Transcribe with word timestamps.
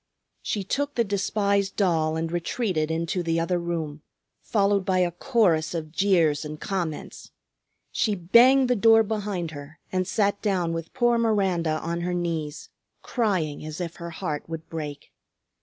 She 0.41 0.63
took 0.63 0.95
the 0.95 1.03
despised 1.03 1.75
doll 1.75 2.15
and 2.15 2.31
retreated 2.31 2.89
into 2.89 3.21
the 3.21 3.39
other 3.39 3.59
room, 3.59 4.01
followed 4.41 4.83
by 4.83 4.97
a 4.97 5.11
chorus 5.11 5.75
of 5.75 5.91
jeers 5.91 6.43
and 6.43 6.59
comments. 6.59 7.29
She 7.91 8.15
banged 8.15 8.67
the 8.67 8.75
door 8.75 9.03
behind 9.03 9.51
her 9.51 9.77
and 9.91 10.07
sat 10.07 10.41
down 10.41 10.73
with 10.73 10.95
poor 10.95 11.19
Miranda 11.19 11.79
on 11.83 12.01
her 12.01 12.15
knees, 12.15 12.69
crying 13.03 13.63
as 13.63 13.79
if 13.79 13.97
her 13.97 14.09
heart 14.09 14.49
would 14.49 14.67
break. 14.71 15.11